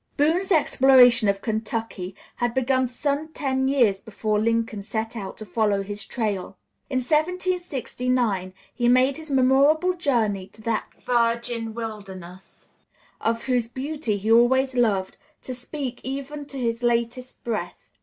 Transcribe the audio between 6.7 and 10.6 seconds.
In 1769 he made his memorable journey